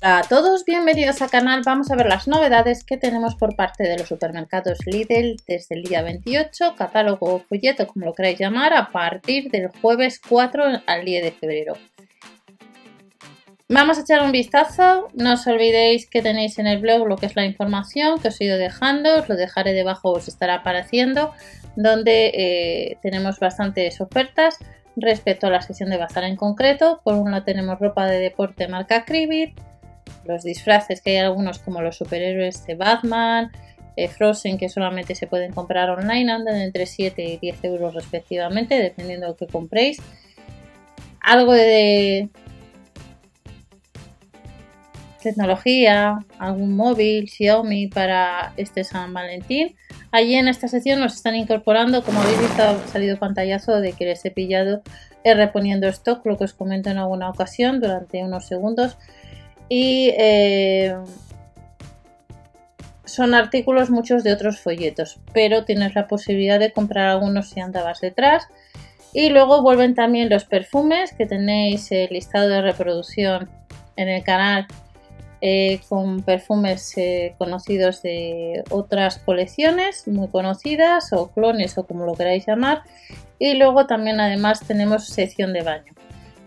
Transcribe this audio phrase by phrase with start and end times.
[0.00, 1.62] Hola a todos, bienvenidos al canal.
[1.66, 5.82] Vamos a ver las novedades que tenemos por parte de los supermercados Lidl desde el
[5.82, 11.04] día 28, catálogo o folleto, como lo queráis llamar, a partir del jueves 4 al
[11.04, 11.72] día de febrero.
[13.68, 17.26] Vamos a echar un vistazo, no os olvidéis que tenéis en el blog lo que
[17.26, 21.32] es la información que os he ido dejando, os lo dejaré debajo, os estará apareciendo,
[21.74, 24.58] donde eh, tenemos bastantes ofertas
[24.94, 27.00] respecto a la sesión de bazar en concreto.
[27.02, 29.58] Por un tenemos ropa de deporte marca Cribit,
[30.24, 33.50] los disfraces, que hay algunos como los superhéroes de Batman,
[33.96, 38.78] eh, Frozen, que solamente se pueden comprar online, andan entre 7 y 10 euros respectivamente,
[38.78, 39.98] dependiendo de lo que compréis.
[41.20, 42.28] Algo de
[45.22, 49.74] tecnología, algún móvil, Xiaomi para este San Valentín.
[50.10, 54.06] Allí en esta sección nos están incorporando, como habéis visto, ha salido pantallazo de que
[54.06, 54.82] les he pillado
[55.24, 58.96] eh, reponiendo stock, lo que os comento en alguna ocasión durante unos segundos
[59.68, 60.96] y eh,
[63.04, 68.00] son artículos muchos de otros folletos, pero tienes la posibilidad de comprar algunos si andabas
[68.00, 68.46] detrás.
[69.12, 73.48] Y luego vuelven también los perfumes, que tenéis el listado de reproducción
[73.96, 74.66] en el canal
[75.40, 82.14] eh, con perfumes eh, conocidos de otras colecciones, muy conocidas, o clones o como lo
[82.14, 82.82] queráis llamar.
[83.38, 85.92] Y luego también además tenemos sección de baño.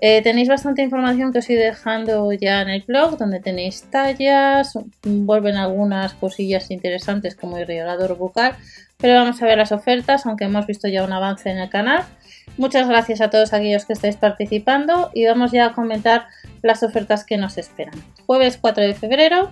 [0.00, 4.78] Eh, tenéis bastante información que os estoy dejando ya en el blog, donde tenéis tallas,
[5.02, 8.56] vuelven algunas cosillas interesantes como irrigador bucal,
[8.98, 12.04] pero vamos a ver las ofertas, aunque hemos visto ya un avance en el canal.
[12.58, 16.26] Muchas gracias a todos aquellos que estáis participando y vamos ya a comentar
[16.62, 17.94] las ofertas que nos esperan.
[18.26, 19.50] Jueves 4 de febrero,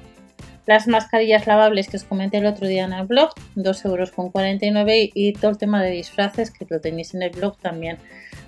[0.66, 5.32] las mascarillas lavables que os comenté el otro día en el blog, 2,49 euros y
[5.34, 7.98] todo el tema de disfraces que lo tenéis en el blog también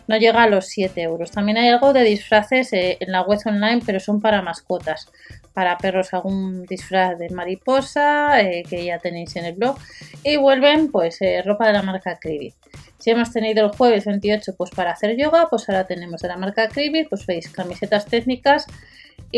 [0.09, 1.31] no llega a los 7 euros.
[1.31, 5.11] También hay algo de disfraces eh, en la web online, pero son para mascotas.
[5.53, 9.77] Para perros algún disfraz de mariposa eh, que ya tenéis en el blog.
[10.23, 12.55] Y vuelven pues eh, ropa de la marca Cribit.
[12.99, 16.37] Si hemos tenido el jueves 28 pues para hacer yoga, pues ahora tenemos de la
[16.37, 18.67] marca Cribit, pues veis camisetas técnicas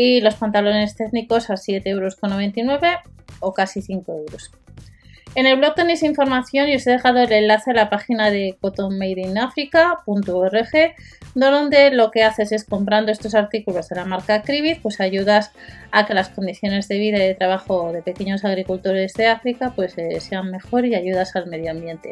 [0.01, 2.17] y los pantalones técnicos a 7,99 euros
[3.41, 4.49] o casi 5 euros.
[5.35, 8.57] En el blog tenéis información y os he dejado el enlace a la página de
[8.61, 10.95] cottonmadeinafrica.org
[11.35, 15.51] donde lo que haces es comprando estos artículos de la marca Cribit, pues ayudas
[15.91, 19.97] a que las condiciones de vida y de trabajo de pequeños agricultores de África pues
[19.97, 22.11] eh, sean mejor y ayudas al medio ambiente.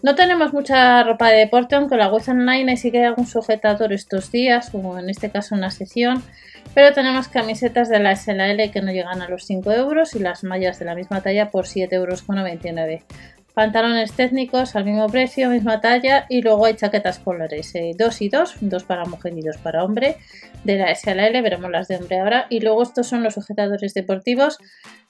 [0.00, 3.92] No tenemos mucha ropa de deporte, aunque la web online sí que hay algún sujetador
[3.92, 6.22] estos días, o en este caso una sesión,
[6.74, 10.44] pero tenemos camisetas de la SLL que no llegan a los 5 euros y las
[10.44, 12.24] mallas de la misma talla por 7,99 euros.
[13.54, 18.54] Pantalones técnicos al mismo precio, misma talla y luego hay chaquetas colores, 2 y 2,
[18.60, 20.16] dos para mujer y dos para hombre
[20.62, 22.46] de la SLL, veremos las de hombre ahora.
[22.50, 24.58] Y luego estos son los sujetadores deportivos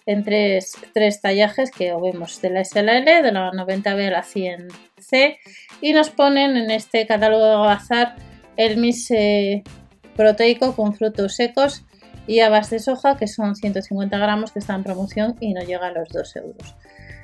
[0.08, 0.72] en tres,
[1.20, 5.36] tallajes que vemos de la SLL, de la 90B a la 100C
[5.82, 8.16] y nos ponen en este catálogo de bazar
[8.56, 9.62] el Miss eh,
[10.18, 11.84] proteico con frutos secos
[12.26, 15.86] y habas de soja que son 150 gramos que está en promoción y no llega
[15.86, 16.74] a los 2 euros.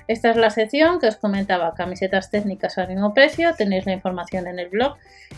[0.06, 4.46] Esta es la sección que os comentaba, camisetas técnicas al mismo precio, tenéis la información
[4.46, 4.96] en el blog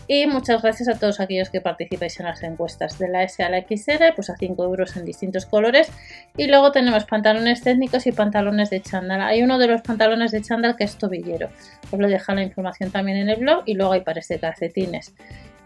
[0.09, 3.49] y muchas gracias a todos aquellos que participáis en las encuestas de la S a
[3.49, 5.91] la XL, pues a 5 euros en distintos colores
[6.37, 9.23] y luego tenemos pantalones técnicos y pantalones de chándal.
[9.23, 11.49] Hay uno de los pantalones de chándal que es tobillero,
[11.91, 15.15] os lo dejo la información también en el blog y luego hay pares de calcetines.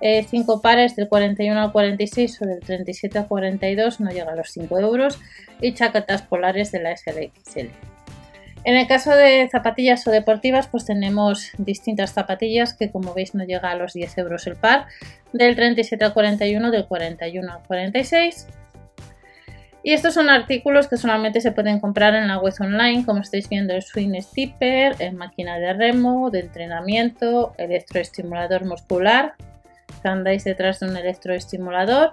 [0.01, 4.37] 5 eh, pares del 41 al 46 o del 37 al 42 no llega a
[4.37, 5.19] los 5 euros
[5.61, 7.71] y chaquetas polares de la SLXL.
[8.65, 13.45] En el caso de zapatillas o deportivas, pues tenemos distintas zapatillas que como veis no
[13.45, 14.87] llega a los 10 euros el par,
[15.33, 18.47] del 37 al 41, del 41 al 46.
[19.83, 23.49] Y estos son artículos que solamente se pueden comprar en la web online, como estáis
[23.49, 29.35] viendo el swing stipper, el máquina de remo, de entrenamiento, electroestimulador muscular,
[30.03, 32.11] que andáis detrás de un electroestimulador,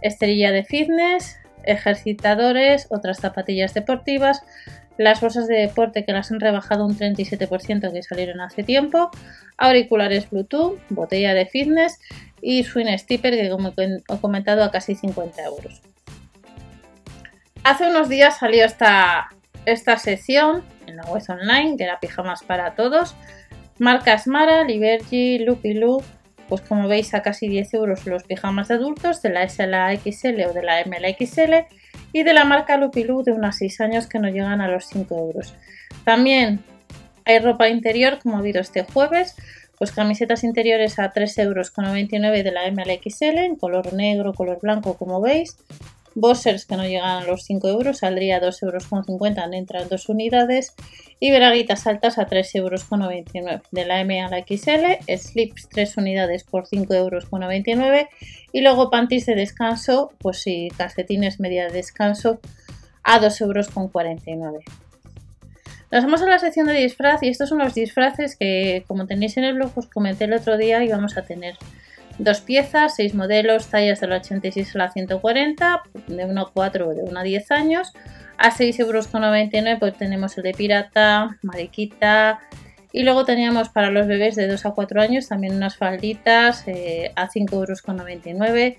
[0.00, 4.42] esterilla de fitness, ejercitadores, otras zapatillas deportivas,
[4.96, 9.10] las bolsas de deporte que las han rebajado un 37% que salieron hace tiempo,
[9.56, 11.98] auriculares Bluetooth, botella de fitness
[12.40, 15.82] y Swing Stipper que como he comentado a casi 50 euros.
[17.64, 19.28] Hace unos días salió esta,
[19.64, 23.16] esta sección en la web online que era pijamas para todos.
[23.78, 25.74] Marcas Mara, Liberty, Lupi
[26.48, 30.52] pues como veis a casi 10 euros los pijamas de adultos de la SLXL o
[30.52, 31.66] de la MLXL
[32.12, 35.18] y de la marca Lupilú de unos 6 años que no llegan a los 5
[35.18, 35.54] euros.
[36.04, 36.60] También
[37.24, 39.34] hay ropa interior, como ha habido este jueves,
[39.78, 41.72] pues camisetas interiores a 3,99 euros
[42.44, 45.56] de la MLXL en color negro, color blanco, como veis.
[46.14, 50.74] Bossers que no llegan a los 5 euros, saldría a 2,50 euros, entran dos unidades.
[51.20, 53.62] Y braguitas altas a 3,99 euros.
[53.70, 58.08] De la M a la XL, slips 3 unidades por 5,99 euros.
[58.52, 62.40] Y luego panties de descanso, pues si calcetines media de descanso
[63.02, 64.64] a 2,49 euros.
[65.90, 69.36] Nos vamos a la sección de disfraz y estos son los disfraces que, como tenéis
[69.36, 71.54] en el blog, os comenté el otro día y vamos a tener
[72.18, 76.94] dos piezas, seis modelos, tallas del 86 a la 140, de 1 a 4 o
[76.94, 77.92] de 1 a 10 años.
[78.36, 82.40] A 6,99 euros pues tenemos el de pirata, mariquita,
[82.94, 87.10] y luego teníamos para los bebés de 2 a 4 años también unas falditas eh,
[87.16, 88.78] a 5,99 euros,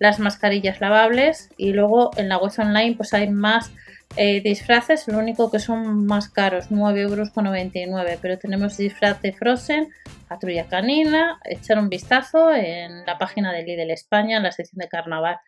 [0.00, 3.70] las mascarillas lavables y luego en la web online pues hay más
[4.16, 9.88] eh, disfraces, lo único que son más caros, 9,99 euros, pero tenemos disfraz de Frozen,
[10.28, 14.88] patrulla canina, echar un vistazo en la página de Lidl España, en la sección de
[14.88, 15.38] carnaval.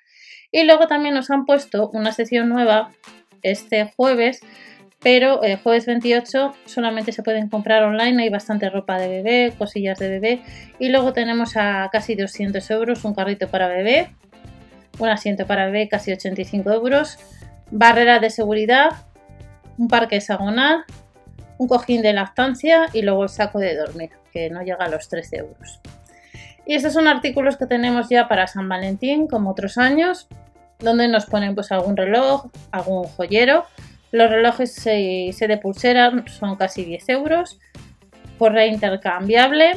[0.50, 2.90] Y luego también nos han puesto una sección nueva
[3.42, 4.40] este jueves,
[5.00, 9.52] pero el eh, jueves 28 solamente se pueden comprar online, hay bastante ropa de bebé,
[9.58, 10.42] cosillas de bebé,
[10.78, 14.08] y luego tenemos a casi 200 euros un carrito para bebé,
[14.98, 17.18] un asiento para bebé casi 85 euros,
[17.74, 18.90] barrera de seguridad,
[19.76, 20.84] un parque hexagonal,
[21.58, 25.08] un cojín de lactancia y luego el saco de dormir, que no llega a los
[25.08, 25.80] 13 euros.
[26.66, 30.28] Y estos son artículos que tenemos ya para San Valentín, como otros años,
[30.78, 33.64] donde nos ponen pues algún reloj, algún joyero.
[34.12, 37.58] Los relojes se, se de pulsera son casi 10 euros.
[38.38, 39.72] Correa intercambiable,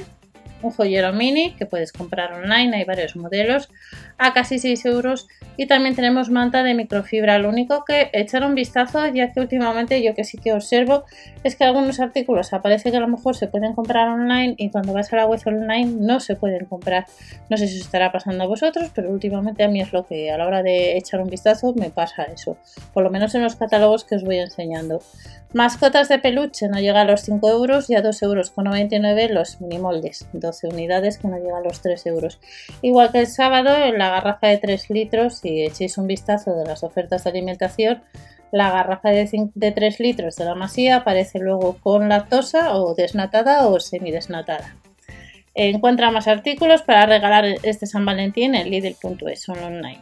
[0.61, 3.69] un joyero mini que puedes comprar online, hay varios modelos,
[4.17, 5.27] a casi 6 euros.
[5.59, 7.39] Y también tenemos manta de microfibra.
[7.39, 11.05] Lo único que echar un vistazo, ya que últimamente yo que sí que observo,
[11.43, 14.93] es que algunos artículos aparece que a lo mejor se pueden comprar online y cuando
[14.93, 17.05] vas a la web online no se pueden comprar.
[17.49, 20.31] No sé si os estará pasando a vosotros, pero últimamente a mí es lo que
[20.31, 22.57] a la hora de echar un vistazo me pasa eso.
[22.93, 25.01] Por lo menos en los catálogos que os voy enseñando.
[25.53, 30.27] Mascotas de peluche no llega a los 5 euros y a 2,99 euros los minimoldes,
[30.47, 32.39] 12 unidades que no llega a los 3 euros.
[32.81, 36.65] Igual que el sábado, en la garrafa de 3 litros, si echéis un vistazo de
[36.65, 38.01] las ofertas de alimentación,
[38.51, 43.67] la garrafa de, de 3 litros de la masía aparece luego con lactosa o desnatada
[43.67, 44.75] o semidesnatada.
[45.53, 49.99] Encuentra más artículos para regalar este San Valentín en Lidl.es online.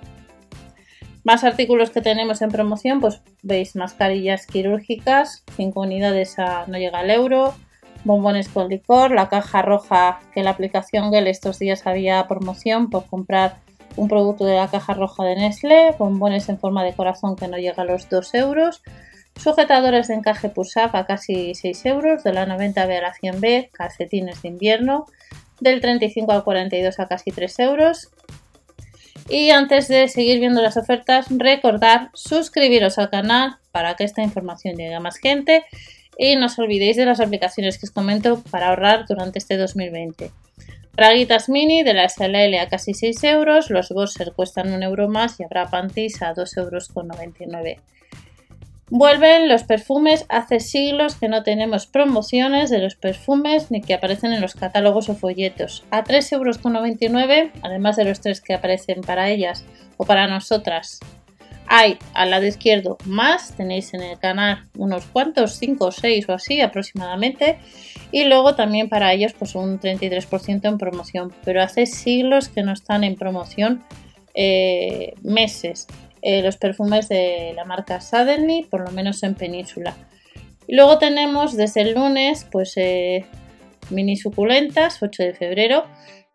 [1.23, 6.99] Más artículos que tenemos en promoción, pues veis mascarillas quirúrgicas, 5 unidades a no llega
[6.99, 7.55] al euro,
[8.05, 13.05] bombones con licor, la caja roja que la aplicación Gel estos días había promoción por
[13.07, 13.57] comprar
[13.97, 17.57] un producto de la caja roja de Nestlé, bombones en forma de corazón que no
[17.57, 18.81] llega a los 2 euros,
[19.35, 24.41] sujetadores de encaje Pusaf a casi 6 euros, de la 90B a la 100B, calcetines
[24.41, 25.05] de invierno,
[25.59, 28.09] del 35 al 42 a casi 3 euros,
[29.29, 34.75] y antes de seguir viendo las ofertas, recordar suscribiros al canal para que esta información
[34.75, 35.65] llegue a más gente
[36.17, 40.31] y no os olvidéis de las aplicaciones que os comento para ahorrar durante este 2020.
[40.93, 45.39] Braguitas mini de la SLL a casi 6 euros, los Bosser cuestan 1 euro más
[45.39, 47.81] y habrá panties a 2,99 euros.
[48.89, 50.25] Vuelven los perfumes.
[50.29, 55.09] Hace siglos que no tenemos promociones de los perfumes ni que aparecen en los catálogos
[55.09, 55.83] o folletos.
[55.89, 59.65] A 3,99 euros, además de los tres que aparecen para ellas
[59.97, 60.99] o para nosotras.
[61.77, 66.33] Hay al lado izquierdo más, tenéis en el canal unos cuantos, 5 o 6 o
[66.33, 67.57] así aproximadamente.
[68.13, 71.33] Y luego también para ellos pues un 33% en promoción.
[71.43, 73.83] Pero hace siglos que no están en promoción
[74.35, 75.87] eh, meses.
[76.21, 79.97] Eh, los perfumes de la marca Suddenly, por lo menos en península.
[80.67, 83.25] Y luego tenemos desde el lunes, pues eh,
[83.89, 85.83] mini suculentas, 8 de febrero,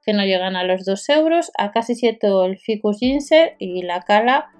[0.04, 1.50] que no llegan a los 2 euros.
[1.56, 4.50] A casi 7 el ficus ginseng y la cala.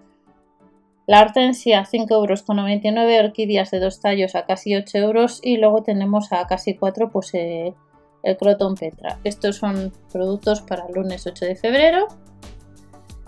[1.10, 5.56] La hortensia 5 euros con 99, orquídeas de dos tallos a casi 8 euros y
[5.56, 7.74] luego tenemos a casi 4 pues eh,
[8.22, 9.18] el croton petra.
[9.24, 12.06] Estos son productos para el lunes 8 de febrero.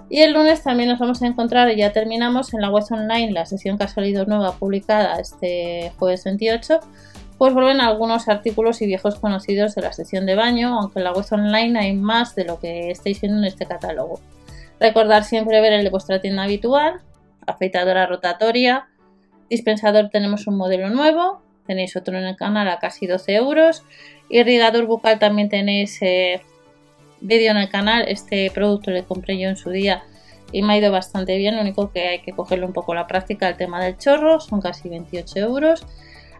[0.08, 3.32] Y el lunes también nos vamos a encontrar, y ya terminamos, en la web online,
[3.32, 6.78] la sesión que ha salido nueva publicada este jueves 28,
[7.36, 11.12] pues vuelven algunos artículos y viejos conocidos de la sección de baño, aunque en la
[11.12, 14.20] web online hay más de lo que estáis viendo en este catálogo.
[14.78, 17.00] Recordar siempre ver el de vuestra tienda habitual,
[17.46, 18.88] afeitadora rotatoria,
[19.48, 23.84] dispensador tenemos un modelo nuevo, tenéis otro en el canal a casi 12 euros,
[24.28, 26.42] irrigador bucal también tenéis eh,
[27.22, 28.04] vídeo en el canal.
[28.08, 30.02] Este producto le compré yo en su día
[30.52, 31.56] y me ha ido bastante bien.
[31.56, 34.60] Lo único que hay que cogerle un poco la práctica el tema del chorro, son
[34.60, 35.86] casi 28 euros.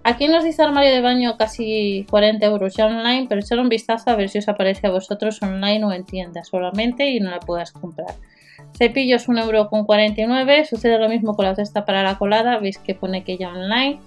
[0.05, 4.11] Aquí nos dice armario de baño casi 40 euros ya online, pero echar un vistazo
[4.11, 7.39] a ver si os aparece a vosotros online o en tienda solamente y no la
[7.39, 8.17] puedas comprar.
[8.77, 13.37] Cepillos 1,49€, sucede lo mismo con la cesta para la colada, veis que pone que
[13.37, 14.01] ya online.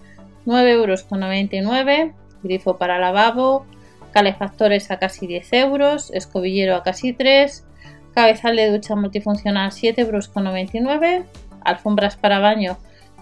[0.45, 3.65] 9,99€, grifo para lavabo,
[4.11, 7.65] calefactores a casi 10 euros, escobillero a casi 3,
[8.13, 11.25] cabezal de ducha multifuncional 7,99€,
[11.63, 12.77] alfombras para baño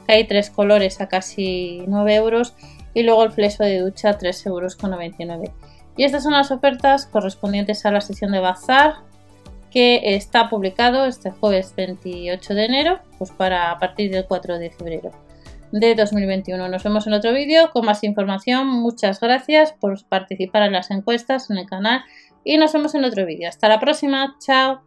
[0.06, 2.54] que hay tres colores a casi 9 euros.
[2.94, 4.78] Y luego el fleso de ducha 3,99 euros.
[5.98, 8.96] Y estas son las ofertas correspondientes a la sesión de bazar
[9.74, 14.70] que está publicado este jueves 28 de enero, pues para a partir del 4 de
[14.70, 15.12] febrero
[15.72, 16.70] de 2021.
[16.70, 18.68] Nos vemos en otro vídeo con más información.
[18.68, 22.04] Muchas gracias por participar en las encuestas en el canal
[22.44, 23.50] y nos vemos en otro vídeo.
[23.50, 24.36] Hasta la próxima.
[24.40, 24.84] Chao.